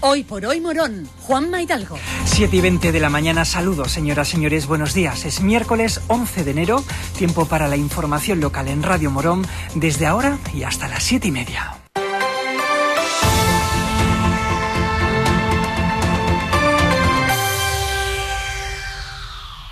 Hoy 0.00 0.22
por 0.22 0.46
hoy 0.46 0.60
Morón, 0.60 1.08
Juan 1.22 1.50
Maidalgo. 1.50 1.98
7 2.24 2.56
y 2.56 2.60
20 2.60 2.92
de 2.92 3.00
la 3.00 3.10
mañana, 3.10 3.44
saludos 3.44 3.90
señoras, 3.90 4.28
señores, 4.28 4.68
buenos 4.68 4.94
días. 4.94 5.24
Es 5.24 5.40
miércoles 5.40 6.00
11 6.06 6.44
de 6.44 6.50
enero, 6.52 6.84
tiempo 7.16 7.46
para 7.46 7.66
la 7.66 7.76
información 7.76 8.40
local 8.40 8.68
en 8.68 8.84
Radio 8.84 9.10
Morón, 9.10 9.44
desde 9.74 10.06
ahora 10.06 10.38
y 10.54 10.62
hasta 10.62 10.86
las 10.86 11.02
7 11.02 11.26
y 11.26 11.30
media. 11.32 11.87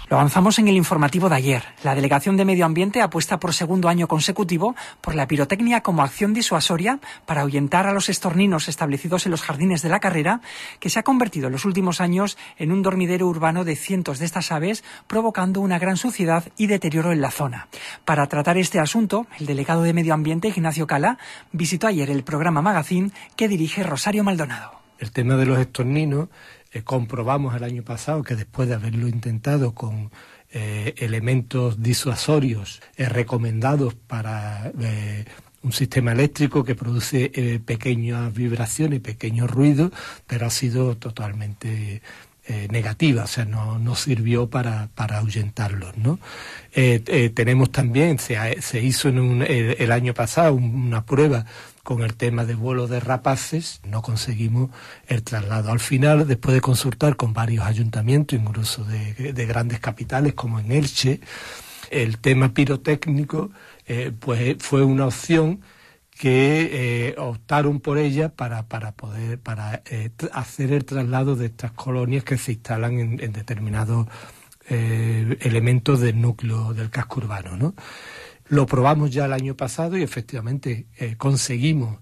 Lo 0.09 0.18
avanzamos 0.18 0.61
en 0.61 0.68
el 0.68 0.77
informativo 0.77 1.29
de 1.29 1.34
ayer. 1.34 1.64
La 1.82 1.96
Delegación 1.96 2.36
de 2.36 2.45
Medio 2.45 2.64
Ambiente 2.64 3.02
apuesta 3.02 3.41
por 3.41 3.52
segundo 3.52 3.88
año 3.88 4.06
consecutivo 4.06 4.77
por 5.00 5.16
la 5.16 5.27
pirotecnia 5.27 5.80
como 5.80 6.02
acción 6.02 6.32
disuasoria 6.32 7.00
para 7.27 7.41
ahuyentar 7.41 7.88
a 7.88 7.93
los 7.93 8.09
estorninos 8.09 8.69
establecidos 8.69 9.27
en 9.27 9.32
los 9.32 9.42
jardines 9.42 9.82
de 9.82 9.88
la 9.88 9.98
carrera, 9.98 10.42
que 10.79 10.91
se 10.91 11.00
ha 11.00 11.02
convertido 11.02 11.48
en 11.48 11.55
los 11.55 11.64
últimos 11.64 12.00
años 12.00 12.38
en 12.56 12.70
un 12.70 12.82
dormidero 12.82 13.27
urbano 13.27 13.65
de 13.65 13.74
cientos 13.74 14.20
de 14.20 14.27
estas 14.27 14.52
aves, 14.52 14.84
provocando 15.09 15.60
una 15.60 15.80
gran 15.80 15.96
suciedad 15.96 16.45
y 16.57 16.68
deterioro 16.68 17.10
en 17.10 17.20
la 17.20 17.32
zona. 17.32 17.66
Para 18.04 18.29
tratar 18.29 18.59
este 18.59 18.79
asunto, 18.79 19.27
el 19.41 19.46
delegado 19.46 19.82
de 19.82 19.93
Medio 19.93 20.15
Ambiente, 20.15 20.46
Ignacio 20.46 20.87
Cala, 20.87 21.18
visitó 21.51 21.88
ayer 21.88 22.10
el 22.10 22.23
programa 22.23 22.62
Magazine 22.62 23.10
que 23.34 23.48
dirige 23.48 23.82
Rosario 23.82 24.23
Maldonado. 24.23 24.77
El 24.98 25.10
tema 25.10 25.37
de 25.37 25.46
los 25.46 25.59
estorninos 25.59 26.29
eh, 26.77 26.83
comprobamos 26.85 27.57
el 27.57 27.65
año 27.65 27.83
pasado 27.83 28.23
que 28.23 28.37
después 28.37 28.69
de 28.69 28.75
haberlo 28.75 29.09
intentado 29.09 29.75
con 29.75 30.11
eh, 30.51 30.95
elementos 30.99 31.83
disuasorios 31.83 32.83
eh, 32.97 33.09
recomendados 33.09 33.95
para 33.95 34.73
un 35.62 35.73
sistema 35.73 36.12
eléctrico 36.12 36.65
que 36.65 36.75
produce 36.75 37.61
pequeñas 37.65 38.33
vibraciones, 38.33 39.01
pequeños 39.01 39.51
ruidos, 39.51 39.91
pero 40.27 40.47
ha 40.47 40.51
sido 40.51 40.97
totalmente 40.97 42.02
negativa, 42.70 43.24
o 43.24 43.27
sea, 43.27 43.45
no, 43.45 43.95
sirvió 43.96 44.48
para, 44.48 44.88
para 44.95 45.18
ahuyentarlos. 45.18 45.96
¿no? 45.96 46.18
tenemos 47.34 47.73
también, 47.73 48.18
se, 48.18 48.60
se 48.62 48.80
hizo 48.80 49.09
en 49.09 49.18
un, 49.18 49.43
el 49.43 49.90
año 49.90 50.15
pasado 50.15 50.54
una 50.54 51.04
prueba 51.04 51.46
con 51.87 52.02
el 52.02 52.15
tema 52.16 52.45
de 52.45 52.56
vuelo 52.56 52.88
de 52.88 52.98
rapaces, 52.98 53.80
no 53.84 54.02
conseguimos 54.02 54.71
el 55.06 55.23
traslado. 55.23 55.71
Al 55.71 55.79
final, 55.79 56.26
después 56.26 56.52
de 56.52 56.60
consultar 56.60 57.15
con 57.15 57.32
varios 57.32 57.65
ayuntamientos, 57.65 58.37
incluso 58.37 58.84
de, 58.84 59.46
grandes 59.46 59.78
capitales 59.78 60.34
como 60.34 60.59
en 60.59 60.73
Elche, 60.73 61.21
el 61.90 62.18
tema 62.18 62.52
pirotécnico 62.52 63.52
eh, 63.87 64.10
pues 64.19 64.56
fue 64.59 64.82
una 64.82 65.06
opción 65.06 65.60
que 66.19 67.10
eh, 67.10 67.14
optaron 67.19 67.81
por 67.81 67.98
ella 67.98 68.31
para, 68.31 68.66
para 68.66 68.92
poder 68.92 69.38
para 69.38 69.82
eh, 69.91 70.10
hacer 70.32 70.72
el 70.72 70.84
traslado 70.84 71.36
de 71.36 71.47
estas 71.47 71.72
colonias 71.72 72.25
que 72.25 72.38
se 72.38 72.53
instalan 72.53 72.98
en, 72.98 73.20
en 73.20 73.32
determinados 73.32 74.06
elementos 74.69 76.00
del 76.00 76.20
núcleo 76.20 76.75
del 76.75 76.91
casco 76.91 77.20
urbano, 77.20 77.56
¿no? 77.56 77.75
Lo 78.48 78.66
probamos 78.66 79.10
ya 79.10 79.25
el 79.25 79.32
año 79.32 79.56
pasado 79.56 79.98
y 79.98 80.03
efectivamente 80.03 80.87
eh, 80.98 81.16
conseguimos 81.16 81.98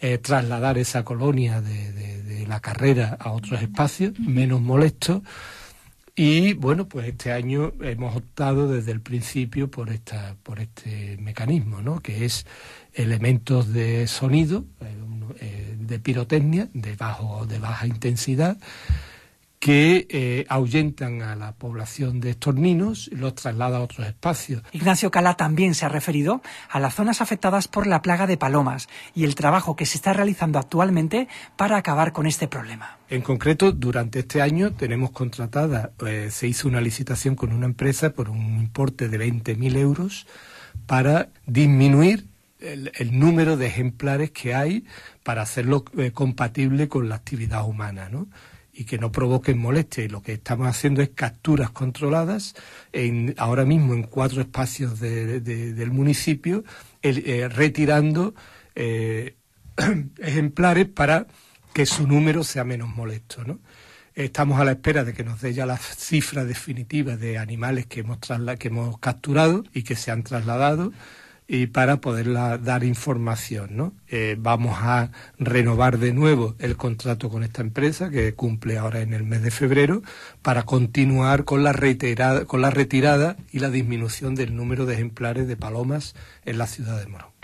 eh, 0.00 0.18
trasladar 0.18 0.78
esa 0.78 1.04
colonia 1.04 1.60
de, 1.60 2.46
la 2.46 2.60
carrera 2.60 3.16
a 3.18 3.32
otros 3.32 3.60
espacios 3.60 4.18
menos 4.20 4.60
molestos. 4.60 5.22
Y 6.14 6.52
bueno, 6.54 6.88
pues 6.88 7.08
este 7.08 7.32
año 7.32 7.72
hemos 7.80 8.14
optado 8.14 8.68
desde 8.68 8.92
el 8.92 9.00
principio 9.00 9.68
por 9.68 9.90
esta, 9.90 10.36
por 10.44 10.60
este 10.60 11.16
mecanismo, 11.18 11.82
¿no? 11.82 11.98
que 11.98 12.24
es 12.24 12.46
elementos 12.96 13.72
de 13.72 14.06
sonido, 14.06 14.64
eh, 15.40 15.76
de 15.78 15.98
pirotecnia, 15.98 16.68
de 16.72 16.96
bajo, 16.96 17.46
de 17.46 17.58
baja 17.58 17.86
intensidad, 17.86 18.58
que 19.58 20.06
eh, 20.10 20.46
ahuyentan 20.48 21.22
a 21.22 21.34
la 21.34 21.52
población 21.52 22.20
de 22.20 22.30
estorninos 22.30 23.08
y 23.10 23.16
los 23.16 23.34
traslada 23.34 23.78
a 23.78 23.80
otros 23.80 24.06
espacios. 24.06 24.62
Ignacio 24.72 25.10
Cala 25.10 25.34
también 25.34 25.74
se 25.74 25.86
ha 25.86 25.88
referido 25.88 26.42
a 26.68 26.78
las 26.78 26.94
zonas 26.94 27.20
afectadas 27.20 27.66
por 27.66 27.86
la 27.86 28.02
plaga 28.02 28.26
de 28.26 28.36
palomas 28.36 28.88
y 29.14 29.24
el 29.24 29.34
trabajo 29.34 29.74
que 29.74 29.86
se 29.86 29.96
está 29.96 30.12
realizando 30.12 30.58
actualmente 30.58 31.26
para 31.56 31.78
acabar 31.78 32.12
con 32.12 32.26
este 32.26 32.48
problema. 32.48 32.98
En 33.08 33.22
concreto, 33.22 33.72
durante 33.72 34.20
este 34.20 34.42
año 34.42 34.72
tenemos 34.72 35.10
contratada, 35.10 35.92
eh, 36.06 36.28
se 36.30 36.46
hizo 36.46 36.68
una 36.68 36.80
licitación 36.80 37.34
con 37.34 37.52
una 37.52 37.66
empresa 37.66 38.10
por 38.10 38.28
un 38.28 38.60
importe 38.60 39.08
de 39.08 39.18
20.000 39.18 39.76
euros 39.76 40.26
para 40.86 41.30
disminuir 41.46 42.26
el, 42.60 43.18
número 43.18 43.56
de 43.56 43.66
ejemplares 43.66 44.30
que 44.30 44.54
hay 44.54 44.84
para 45.22 45.42
hacerlo 45.42 45.84
eh, 45.98 46.10
compatible 46.12 46.88
con 46.88 47.08
la 47.08 47.16
actividad 47.16 47.66
humana, 47.66 48.08
¿no? 48.08 48.28
y 48.76 48.84
que 48.84 48.98
no 48.98 49.10
provoquen 49.10 49.58
molestia. 49.58 50.04
Y 50.04 50.08
lo 50.08 50.22
que 50.22 50.34
estamos 50.34 50.68
haciendo 50.68 51.00
es 51.00 51.08
capturas 51.10 51.70
controladas 51.70 52.54
en, 52.92 53.34
ahora 53.38 53.64
mismo 53.64 53.94
en 53.94 54.02
cuatro 54.02 54.42
espacios 54.42 55.00
del 55.00 55.90
municipio, 55.90 56.62
eh, 57.02 57.48
retirando 57.48 58.34
eh, 58.74 59.36
ejemplares 60.18 60.86
para 60.86 61.26
que 61.72 61.86
su 61.86 62.06
número 62.06 62.44
sea 62.44 62.64
menos 62.64 62.94
molesto. 62.94 63.42
Estamos 64.14 64.60
a 64.60 64.64
la 64.64 64.72
espera 64.72 65.04
de 65.04 65.12
que 65.14 65.24
nos 65.24 65.40
dé 65.40 65.52
ya 65.52 65.66
la 65.66 65.76
cifra 65.76 66.44
definitiva 66.44 67.16
de 67.16 67.38
animales 67.38 67.86
que 67.86 68.00
hemos, 68.00 68.18
que 68.58 68.68
hemos 68.68 68.98
capturado 68.98 69.64
y 69.72 69.82
que 69.82 69.94
se 69.94 70.10
han 70.10 70.22
trasladado 70.22 70.92
y 71.48 71.68
para 71.68 72.00
poderla 72.00 72.58
dar 72.58 72.84
información. 72.84 73.76
¿no? 73.76 73.92
Eh, 74.08 74.36
vamos 74.38 74.78
a 74.80 75.10
renovar 75.38 75.98
de 75.98 76.12
nuevo 76.12 76.56
el 76.58 76.76
contrato 76.76 77.30
con 77.30 77.42
esta 77.44 77.62
empresa 77.62 78.10
que 78.10 78.34
cumple 78.34 78.78
ahora 78.78 79.00
en 79.00 79.12
el 79.12 79.22
mes 79.24 79.42
de 79.42 79.50
febrero 79.50 80.02
para 80.42 80.64
continuar 80.64 81.44
con 81.44 81.62
la, 81.62 81.72
reiterada, 81.72 82.44
con 82.44 82.60
la 82.60 82.70
retirada 82.70 83.36
y 83.52 83.60
la 83.60 83.70
disminución 83.70 84.34
del 84.34 84.56
número 84.56 84.86
de 84.86 84.94
ejemplares 84.94 85.46
de 85.46 85.56
palomas 85.56 86.14
en 86.44 86.58
la 86.58 86.66
ciudad 86.66 86.98
de 86.98 87.06
Morón. 87.06 87.35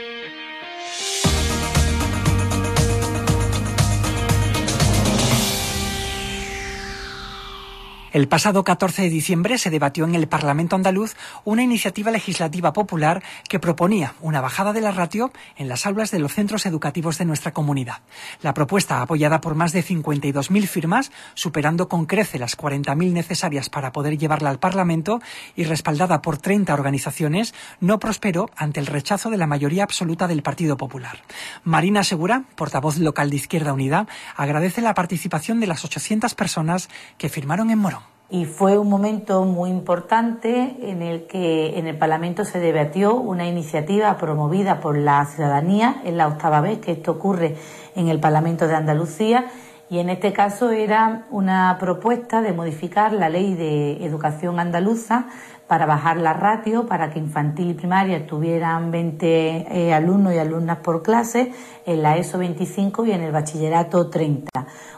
El 8.12 8.28
pasado 8.28 8.62
14 8.62 9.00
de 9.00 9.08
diciembre 9.08 9.56
se 9.56 9.70
debatió 9.70 10.04
en 10.04 10.14
el 10.14 10.28
Parlamento 10.28 10.76
andaluz 10.76 11.16
una 11.46 11.62
iniciativa 11.62 12.10
legislativa 12.10 12.74
popular 12.74 13.22
que 13.48 13.58
proponía 13.58 14.12
una 14.20 14.42
bajada 14.42 14.74
de 14.74 14.82
la 14.82 14.90
ratio 14.90 15.32
en 15.56 15.66
las 15.66 15.86
aulas 15.86 16.10
de 16.10 16.18
los 16.18 16.34
centros 16.34 16.66
educativos 16.66 17.16
de 17.16 17.24
nuestra 17.24 17.54
comunidad. 17.54 18.02
La 18.42 18.52
propuesta, 18.52 19.00
apoyada 19.00 19.40
por 19.40 19.54
más 19.54 19.72
de 19.72 19.82
52.000 19.82 20.66
firmas, 20.66 21.10
superando 21.32 21.88
con 21.88 22.04
crece 22.04 22.38
las 22.38 22.58
40.000 22.58 23.12
necesarias 23.14 23.70
para 23.70 23.92
poder 23.92 24.18
llevarla 24.18 24.50
al 24.50 24.58
Parlamento 24.58 25.22
y 25.56 25.64
respaldada 25.64 26.20
por 26.20 26.36
30 26.36 26.74
organizaciones, 26.74 27.54
no 27.80 27.98
prosperó 27.98 28.50
ante 28.56 28.78
el 28.78 28.88
rechazo 28.88 29.30
de 29.30 29.38
la 29.38 29.46
mayoría 29.46 29.84
absoluta 29.84 30.28
del 30.28 30.42
Partido 30.42 30.76
Popular. 30.76 31.22
Marina 31.64 32.04
Segura, 32.04 32.44
portavoz 32.56 32.98
local 32.98 33.30
de 33.30 33.36
Izquierda 33.36 33.72
Unida, 33.72 34.06
agradece 34.36 34.82
la 34.82 34.92
participación 34.92 35.60
de 35.60 35.66
las 35.66 35.82
800 35.82 36.34
personas 36.34 36.90
que 37.16 37.30
firmaron 37.30 37.70
en 37.70 37.78
Morón 37.78 38.01
y 38.32 38.47
fue 38.47 38.78
un 38.78 38.88
momento 38.88 39.44
muy 39.44 39.69
importante 39.69 40.75
en 40.81 41.03
el 41.03 41.26
que 41.26 41.78
en 41.78 41.87
el 41.87 41.98
Parlamento 41.98 42.47
se 42.47 42.60
debatió 42.60 43.15
una 43.15 43.47
iniciativa 43.47 44.16
promovida 44.16 44.81
por 44.81 44.97
la 44.97 45.26
ciudadanía, 45.26 46.00
en 46.06 46.16
la 46.16 46.28
octava 46.28 46.62
vez 46.62 46.78
que 46.78 46.92
esto 46.92 47.12
ocurre 47.12 47.56
en 47.94 48.09
el 48.09 48.21
Parlamento 48.21 48.66
de 48.66 48.75
Andalucía, 48.75 49.50
y 49.92 49.98
en 49.98 50.08
este 50.08 50.32
caso 50.32 50.70
era 50.70 51.26
una 51.30 51.76
propuesta 51.78 52.41
de 52.41 52.54
modificar 52.54 53.12
la 53.12 53.28
ley 53.28 53.53
de 53.53 54.03
educación 54.06 54.58
andaluza 54.58 55.26
para 55.66 55.84
bajar 55.84 56.16
la 56.16 56.32
ratio, 56.32 56.86
para 56.86 57.10
que 57.10 57.19
infantil 57.19 57.69
y 57.69 57.75
primaria 57.75 58.26
tuvieran 58.26 58.91
20 58.91 59.26
eh, 59.70 59.92
alumnos 59.92 60.32
y 60.32 60.38
alumnas 60.38 60.78
por 60.78 61.03
clase, 61.03 61.53
en 61.84 62.00
la 62.00 62.16
ESO 62.16 62.38
25 62.38 63.04
y 63.04 63.12
en 63.12 63.20
el 63.20 63.32
bachillerato 63.32 64.08
30. 64.08 64.48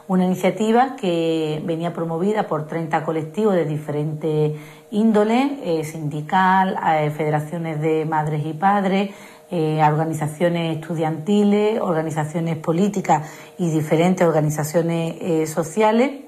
Una 0.07 0.27
iniciativa 0.27 0.95
que 0.95 1.61
venía 1.67 1.93
promovida 1.93 2.47
por 2.47 2.69
30 2.69 3.05
colectivos 3.05 3.55
de 3.55 3.65
diferentes 3.65 4.53
índoles, 4.93 5.59
eh, 5.65 5.83
sindical, 5.83 6.79
eh, 6.87 7.11
federaciones 7.11 7.81
de 7.81 8.05
madres 8.05 8.47
y 8.47 8.53
padres, 8.53 9.11
organizaciones 9.51 10.77
estudiantiles, 10.79 11.81
organizaciones 11.81 12.57
políticas 12.57 13.31
y 13.59 13.71
diferentes 13.71 14.27
organizaciones 14.27 15.49
sociales. 15.49 16.23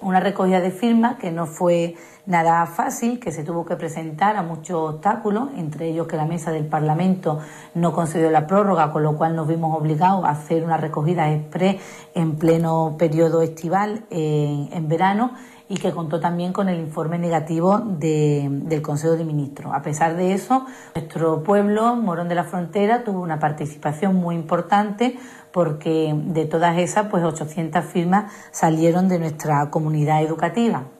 Una 0.00 0.20
recogida 0.20 0.60
de 0.60 0.70
firmas 0.70 1.18
que 1.18 1.32
no 1.32 1.46
fue 1.46 1.96
nada 2.24 2.64
fácil, 2.66 3.18
que 3.18 3.32
se 3.32 3.42
tuvo 3.42 3.64
que 3.66 3.74
presentar 3.74 4.36
a 4.36 4.42
muchos 4.42 4.94
obstáculos, 4.94 5.48
entre 5.56 5.88
ellos 5.88 6.06
que 6.06 6.16
la 6.16 6.24
mesa 6.24 6.52
del 6.52 6.66
Parlamento 6.66 7.40
no 7.74 7.92
concedió 7.92 8.30
la 8.30 8.46
prórroga, 8.46 8.92
con 8.92 9.02
lo 9.02 9.16
cual 9.16 9.34
nos 9.34 9.48
vimos 9.48 9.76
obligados 9.76 10.24
a 10.24 10.30
hacer 10.30 10.62
una 10.62 10.76
recogida 10.76 11.32
express 11.32 11.82
en 12.14 12.36
pleno 12.36 12.94
periodo 12.96 13.42
estival 13.42 14.04
en 14.10 14.88
verano 14.88 15.32
y 15.68 15.76
que 15.76 15.92
contó 15.92 16.20
también 16.20 16.52
con 16.52 16.68
el 16.68 16.80
informe 16.80 17.18
negativo 17.18 17.78
del 17.78 18.82
Consejo 18.82 19.16
de 19.16 19.24
Ministros. 19.24 19.72
A 19.74 19.82
pesar 19.82 20.16
de 20.16 20.32
eso, 20.32 20.66
nuestro 20.94 21.42
pueblo, 21.42 21.96
Morón 21.96 22.28
de 22.28 22.34
la 22.34 22.44
Frontera, 22.44 23.04
tuvo 23.04 23.20
una 23.20 23.38
participación 23.38 24.16
muy 24.16 24.34
importante 24.34 25.18
porque 25.52 26.14
de 26.14 26.46
todas 26.46 26.78
esas, 26.78 27.08
pues 27.08 27.24
800 27.24 27.84
firmas 27.84 28.32
salieron 28.50 29.08
de 29.08 29.18
nuestra 29.18 29.70
comunidad 29.70 30.22
educativa. 30.22 30.97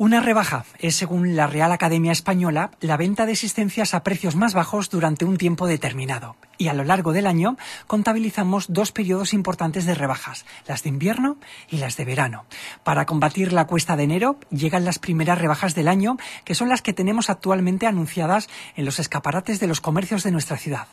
Una 0.00 0.20
rebaja 0.20 0.64
es, 0.78 0.94
según 0.94 1.34
la 1.34 1.48
Real 1.48 1.72
Academia 1.72 2.12
Española, 2.12 2.70
la 2.80 2.96
venta 2.96 3.26
de 3.26 3.32
existencias 3.32 3.94
a 3.94 4.04
precios 4.04 4.36
más 4.36 4.54
bajos 4.54 4.90
durante 4.90 5.24
un 5.24 5.38
tiempo 5.38 5.66
determinado. 5.66 6.36
Y 6.56 6.68
a 6.68 6.74
lo 6.74 6.84
largo 6.84 7.12
del 7.12 7.26
año 7.26 7.56
contabilizamos 7.88 8.66
dos 8.68 8.92
periodos 8.92 9.32
importantes 9.32 9.86
de 9.86 9.96
rebajas, 9.96 10.46
las 10.68 10.84
de 10.84 10.90
invierno 10.90 11.36
y 11.68 11.78
las 11.78 11.96
de 11.96 12.04
verano. 12.04 12.44
Para 12.84 13.06
combatir 13.06 13.52
la 13.52 13.66
cuesta 13.66 13.96
de 13.96 14.04
enero 14.04 14.38
llegan 14.50 14.84
las 14.84 15.00
primeras 15.00 15.38
rebajas 15.38 15.74
del 15.74 15.88
año, 15.88 16.16
que 16.44 16.54
son 16.54 16.68
las 16.68 16.80
que 16.80 16.92
tenemos 16.92 17.28
actualmente 17.28 17.88
anunciadas 17.88 18.48
en 18.76 18.84
los 18.84 19.00
escaparates 19.00 19.58
de 19.58 19.66
los 19.66 19.80
comercios 19.80 20.22
de 20.22 20.30
nuestra 20.30 20.58
ciudad. 20.58 20.86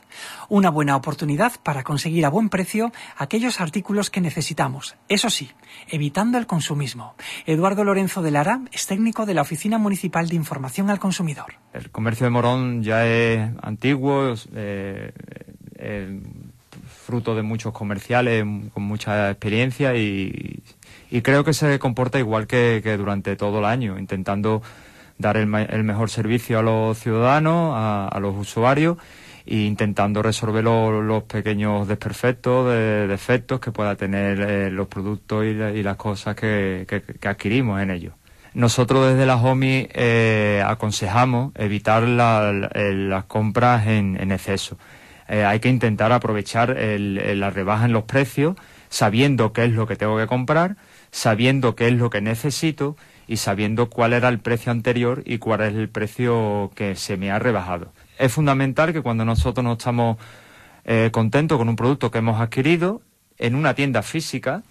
Una 0.49 0.71
buena 0.71 0.95
oportunidad 0.95 1.53
para 1.61 1.83
conseguir 1.83 2.25
a 2.25 2.29
buen 2.29 2.49
precio 2.49 2.91
aquellos 3.17 3.61
artículos 3.61 4.09
que 4.09 4.21
necesitamos. 4.21 4.95
Eso 5.09 5.29
sí, 5.29 5.51
evitando 5.89 6.39
el 6.39 6.47
consumismo. 6.47 7.13
Eduardo 7.45 7.83
Lorenzo 7.83 8.23
de 8.23 8.31
Lara 8.31 8.61
está 8.71 8.94
técnico 8.95 9.25
de 9.25 9.33
la 9.33 9.41
Oficina 9.41 9.77
Municipal 9.77 10.29
de 10.29 10.37
Información 10.37 10.89
al 10.89 10.99
Consumidor. 10.99 11.55
El 11.73 11.91
comercio 11.91 12.23
de 12.23 12.29
Morón 12.29 12.81
ya 12.81 13.05
es 13.05 13.51
antiguo, 13.61 14.33
eh, 14.55 15.11
eh, 15.75 16.21
fruto 17.05 17.35
de 17.35 17.41
muchos 17.41 17.73
comerciales 17.73 18.45
con 18.73 18.83
mucha 18.83 19.31
experiencia 19.31 19.93
y, 19.95 20.63
creo 21.21 21.43
que 21.43 21.51
se 21.51 21.77
comporta 21.77 22.19
igual 22.19 22.47
que, 22.47 22.95
durante 22.97 23.35
todo 23.35 23.59
el 23.59 23.65
año, 23.65 23.99
intentando 23.99 24.61
dar 25.17 25.35
el, 25.35 25.47
mejor 25.47 26.09
servicio 26.09 26.59
a 26.59 26.61
los 26.61 26.97
ciudadanos, 26.97 27.73
a, 27.75 28.17
los 28.21 28.33
usuarios 28.37 28.97
e 29.45 29.57
intentando 29.57 30.21
resolver 30.21 30.63
los, 30.63 31.23
pequeños 31.23 31.85
desperfectos, 31.89 32.69
de, 32.69 33.07
defectos 33.07 33.59
que 33.59 33.73
pueda 33.73 33.97
tener 33.97 34.39
eh, 34.39 34.71
los 34.71 34.87
productos 34.87 35.43
y, 35.43 35.83
las 35.83 35.97
cosas 35.97 36.33
que 36.37 36.87
adquirimos 37.23 37.81
en 37.81 37.91
ellos. 37.91 38.13
Nosotros 38.55 39.11
desde 39.11 39.25
la 39.25 39.35
HOMI 39.35 39.89
eh, 39.91 40.63
aconsejamos 40.65 41.51
evitar 41.55 42.03
las 42.03 43.23
compras 43.25 43.85
en, 43.85 44.31
exceso. 44.31 44.77
Eh, 45.27 45.43
hay 45.43 45.59
que 45.59 45.67
intentar 45.67 46.13
aprovechar 46.13 46.69
la 46.69 47.49
rebaja 47.49 47.83
en 47.83 47.91
los 47.91 48.05
precios, 48.05 48.55
sabiendo 48.87 49.51
qué 49.51 49.65
es 49.65 49.73
lo 49.73 49.87
que 49.87 49.97
tengo 49.97 50.17
que 50.17 50.27
comprar, 50.27 50.77
sabiendo 51.11 51.75
qué 51.75 51.89
es 51.89 51.95
lo 51.95 52.09
que 52.09 52.21
necesito 52.21 52.95
y 53.27 53.37
sabiendo 53.37 53.89
cuál 53.89 54.13
era 54.13 54.29
el 54.29 54.39
precio 54.39 54.71
anterior 54.71 55.21
y 55.25 55.37
cuál 55.37 55.59
es 55.59 55.73
el 55.73 55.89
precio 55.89 56.71
que 56.75 56.95
se 56.95 57.17
me 57.17 57.31
ha 57.31 57.39
rebajado. 57.39 57.91
Es 58.17 58.31
fundamental 58.31 58.93
que 58.93 59.01
cuando 59.01 59.25
nosotros 59.25 59.65
no 59.65 59.73
estamos 59.73 60.17
eh, 60.85 61.09
contentos 61.11 61.57
con 61.57 61.67
un 61.67 61.75
producto 61.75 62.09
que 62.09 62.19
hemos 62.19 62.39
adquirido 62.39 63.01
en 63.37 63.55
una 63.55 63.73
tienda 63.73 64.01
física, 64.01 64.63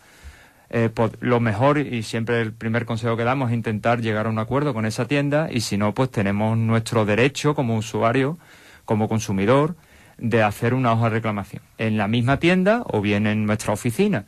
eh, 0.76 0.90
lo 1.20 1.38
mejor 1.38 1.78
y 1.78 2.02
siempre 2.02 2.40
el 2.40 2.52
primer 2.52 2.84
consejo 2.84 3.16
que 3.16 3.22
damos 3.22 3.50
es 3.50 3.54
intentar 3.54 4.00
llegar 4.00 4.26
a 4.26 4.28
un 4.28 4.40
acuerdo 4.40 4.74
con 4.74 4.86
esa 4.86 5.04
tienda 5.04 5.48
y 5.48 5.60
si 5.60 5.78
no, 5.78 5.94
pues 5.94 6.10
tenemos 6.10 6.58
nuestro 6.58 7.04
derecho 7.04 7.54
como 7.54 7.76
usuario, 7.76 8.38
como 8.84 9.08
consumidor, 9.08 9.76
de 10.18 10.42
hacer 10.42 10.74
una 10.74 10.92
hoja 10.92 11.04
de 11.04 11.10
reclamación 11.10 11.62
en 11.78 11.96
la 11.96 12.08
misma 12.08 12.40
tienda 12.40 12.82
o 12.86 13.00
bien 13.00 13.28
en 13.28 13.46
nuestra 13.46 13.72
oficina. 13.72 14.24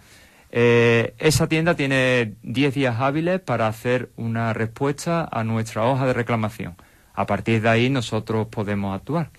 Eh, 0.53 1.15
esa 1.19 1.49
tienda 1.49 1.75
tiene 1.75 2.35
10 2.45 2.75
días 2.75 3.01
hábiles 3.01 3.41
para 3.41 3.67
hacer 3.67 4.11
una 4.15 4.53
respuesta 4.53 5.29
a 5.29 5.43
nuestra 5.43 5.83
hoja 5.83 6.07
de 6.07 6.13
reclamación. 6.13 6.77
A 7.15 7.27
partir 7.27 7.61
de 7.61 7.71
ahí 7.71 7.91
nosotros 7.91 8.47
podemos 8.47 8.95
actuar. 8.95 9.31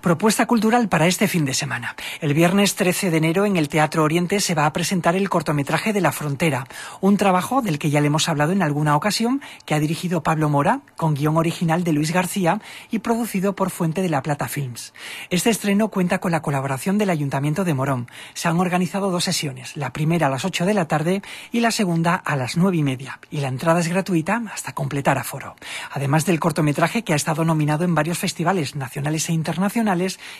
Propuesta 0.00 0.46
cultural 0.46 0.88
para 0.88 1.06
este 1.06 1.28
fin 1.28 1.44
de 1.44 1.52
semana. 1.52 1.94
El 2.22 2.32
viernes 2.32 2.74
13 2.74 3.10
de 3.10 3.18
enero 3.18 3.44
en 3.44 3.58
el 3.58 3.68
Teatro 3.68 4.02
Oriente 4.02 4.40
se 4.40 4.54
va 4.54 4.64
a 4.64 4.72
presentar 4.72 5.14
el 5.14 5.28
cortometraje 5.28 5.92
de 5.92 6.00
La 6.00 6.10
Frontera, 6.10 6.66
un 7.02 7.18
trabajo 7.18 7.60
del 7.60 7.78
que 7.78 7.90
ya 7.90 8.00
le 8.00 8.06
hemos 8.06 8.26
hablado 8.30 8.52
en 8.52 8.62
alguna 8.62 8.96
ocasión, 8.96 9.42
que 9.66 9.74
ha 9.74 9.78
dirigido 9.78 10.22
Pablo 10.22 10.48
Mora, 10.48 10.80
con 10.96 11.12
guion 11.12 11.36
original 11.36 11.84
de 11.84 11.92
Luis 11.92 12.12
García 12.12 12.62
y 12.90 13.00
producido 13.00 13.54
por 13.54 13.68
Fuente 13.68 14.00
de 14.00 14.08
la 14.08 14.22
Plata 14.22 14.48
Films. 14.48 14.94
Este 15.28 15.50
estreno 15.50 15.88
cuenta 15.88 16.18
con 16.18 16.32
la 16.32 16.40
colaboración 16.40 16.96
del 16.96 17.10
Ayuntamiento 17.10 17.64
de 17.64 17.74
Morón. 17.74 18.08
Se 18.32 18.48
han 18.48 18.58
organizado 18.58 19.10
dos 19.10 19.24
sesiones, 19.24 19.76
la 19.76 19.92
primera 19.92 20.28
a 20.28 20.30
las 20.30 20.46
8 20.46 20.64
de 20.64 20.72
la 20.72 20.88
tarde 20.88 21.20
y 21.52 21.60
la 21.60 21.72
segunda 21.72 22.14
a 22.14 22.36
las 22.36 22.56
nueve 22.56 22.78
y 22.78 22.82
media, 22.82 23.20
y 23.30 23.40
la 23.40 23.48
entrada 23.48 23.80
es 23.80 23.88
gratuita 23.88 24.44
hasta 24.50 24.72
completar 24.72 25.18
aforo. 25.18 25.56
Además 25.90 26.24
del 26.24 26.40
cortometraje 26.40 27.04
que 27.04 27.12
ha 27.12 27.16
estado 27.16 27.44
nominado 27.44 27.84
en 27.84 27.94
varios 27.94 28.18
festivales 28.18 28.76
nacionales 28.76 29.28
e 29.28 29.34
internacionales, 29.34 29.89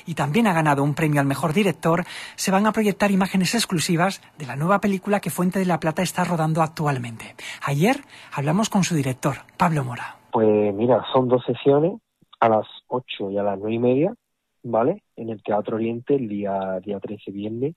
y 0.06 0.14
también 0.14 0.46
ha 0.46 0.52
ganado 0.52 0.82
un 0.84 0.94
premio 0.94 1.20
al 1.20 1.26
mejor 1.26 1.52
director, 1.52 2.04
se 2.36 2.50
van 2.50 2.66
a 2.66 2.72
proyectar 2.72 3.10
imágenes 3.10 3.54
exclusivas 3.54 4.22
de 4.38 4.46
la 4.46 4.56
nueva 4.56 4.80
película 4.80 5.20
que 5.20 5.30
Fuente 5.30 5.58
de 5.58 5.66
la 5.66 5.80
Plata 5.80 6.02
está 6.02 6.24
rodando 6.24 6.62
actualmente. 6.62 7.34
Ayer 7.64 7.96
hablamos 8.32 8.68
con 8.68 8.84
su 8.84 8.94
director, 8.94 9.36
Pablo 9.56 9.84
Mora. 9.84 10.16
Pues 10.32 10.74
mira, 10.74 11.04
son 11.12 11.28
dos 11.28 11.44
sesiones, 11.44 12.00
a 12.38 12.48
las 12.48 12.66
8 12.88 13.30
y 13.30 13.38
a 13.38 13.42
las 13.42 13.58
nueve 13.58 13.74
y 13.74 13.78
media, 13.78 14.14
¿vale? 14.62 15.02
En 15.16 15.30
el 15.30 15.42
Teatro 15.42 15.76
Oriente 15.76 16.14
el 16.14 16.28
día, 16.28 16.80
día 16.84 17.00
13 17.00 17.30
viernes. 17.32 17.74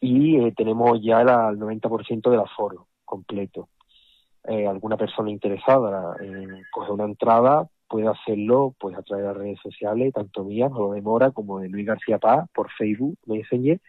Y 0.00 0.36
eh, 0.36 0.52
tenemos 0.56 1.00
ya 1.02 1.20
el 1.20 1.28
90% 1.28 2.30
del 2.30 2.40
aforo 2.40 2.86
completo. 3.04 3.68
Eh, 4.44 4.66
alguna 4.66 4.96
persona 4.96 5.30
interesada 5.30 6.16
en 6.20 6.62
coger 6.72 6.92
una 6.92 7.04
entrada 7.04 7.68
puede 7.88 8.08
hacerlo 8.08 8.74
pues 8.78 8.96
a 8.96 9.02
través 9.02 9.24
de 9.24 9.28
las 9.28 9.36
redes 9.36 9.60
sociales, 9.60 10.12
tanto 10.12 10.44
mías 10.44 10.70
o 10.74 10.92
de 10.92 11.02
Mora 11.02 11.30
como 11.30 11.60
de 11.60 11.68
Luis 11.68 11.86
García 11.86 12.18
Paz 12.18 12.48
por 12.54 12.70
Facebook, 12.70 13.18
me 13.26 13.36
enseñé, 13.36 13.80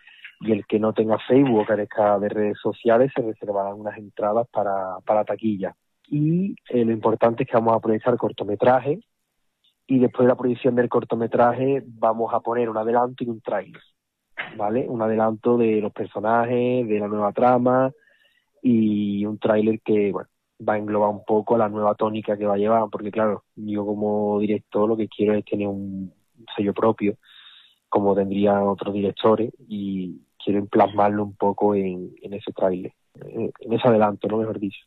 y 0.42 0.52
el 0.52 0.66
que 0.66 0.80
no 0.80 0.94
tenga 0.94 1.18
Facebook 1.28 1.60
o 1.60 1.66
carezca 1.66 2.20
de 2.20 2.30
redes 2.30 2.58
sociales 2.62 3.12
se 3.16 3.22
reservarán 3.22 3.74
unas 3.74 3.98
entradas 3.98 4.48
para, 4.52 5.00
para 5.06 5.26
taquilla. 5.26 5.76
Y 6.08 6.56
eh, 6.70 6.86
lo 6.86 6.92
importante 6.92 7.44
es 7.44 7.50
que 7.50 7.58
vamos 7.58 7.76
a 7.76 7.80
proyectar 7.80 8.16
cortometraje 8.18 9.00
y 9.88 10.00
después 10.00 10.26
de 10.26 10.30
la 10.30 10.38
proyección 10.38 10.76
del 10.76 10.90
cortometraje 10.90 11.84
vamos 11.86 12.34
a 12.34 12.40
poner 12.40 12.70
un 12.70 12.78
adelanto 12.78 13.24
y 13.24 13.30
un 13.30 13.42
trailer, 13.42 13.82
¿vale? 14.56 14.86
Un 14.88 15.02
adelanto 15.02 15.58
de 15.58 15.82
los 15.82 15.92
personajes, 15.92 16.88
de 16.88 17.00
la 17.00 17.08
nueva 17.08 17.32
trama 17.32 17.92
y 18.62 19.26
un 19.26 19.40
tráiler 19.40 19.80
que, 19.82 20.12
bueno, 20.12 20.30
va 20.60 20.74
a 20.74 20.78
englobar 20.78 21.10
un 21.10 21.24
poco 21.26 21.58
la 21.58 21.70
nueva 21.70 21.96
tónica 21.96 22.38
que 22.38 22.46
va 22.46 22.56
a 22.56 22.58
llevar, 22.58 22.86
porque 22.92 23.12
claro, 23.12 23.44
yo 23.56 23.86
como 23.86 24.40
director 24.40 24.88
lo 24.88 24.98
que 24.98 25.08
quiero 25.08 25.34
es 25.34 25.46
tener 25.46 25.68
un 25.68 26.14
sello 26.56 26.74
propio, 26.74 27.18
como 27.90 28.16
tendrían 28.16 28.64
otros 28.64 28.94
directores, 28.94 29.54
y 29.68 30.20
quiero 30.44 30.66
plasmarlo 30.66 31.24
un 31.24 31.36
poco 31.36 31.76
en, 31.76 32.12
ese 32.22 32.52
trailer, 32.54 32.94
en 33.16 33.74
ese 33.74 33.88
adelanto, 33.88 34.28
¿no? 34.28 34.38
Mejor 34.38 34.60
dicho. 34.60 34.80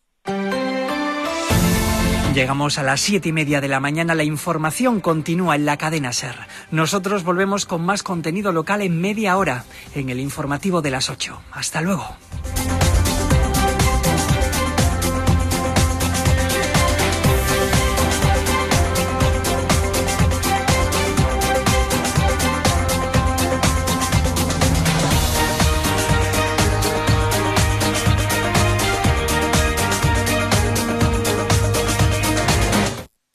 Llegamos 2.34 2.78
a 2.78 2.84
las 2.84 3.00
siete 3.00 3.30
y 3.30 3.32
media 3.32 3.60
de 3.60 3.66
la 3.66 3.80
mañana. 3.80 4.14
La 4.14 4.22
información 4.22 5.00
continúa 5.00 5.56
en 5.56 5.66
la 5.66 5.76
cadena 5.76 6.12
Ser. 6.12 6.36
Nosotros 6.70 7.24
volvemos 7.24 7.66
con 7.66 7.84
más 7.84 8.04
contenido 8.04 8.52
local 8.52 8.82
en 8.82 9.00
media 9.00 9.36
hora 9.36 9.64
en 9.96 10.10
el 10.10 10.20
informativo 10.20 10.80
de 10.80 10.92
las 10.92 11.10
ocho. 11.10 11.40
Hasta 11.50 11.80
luego. 11.80 12.04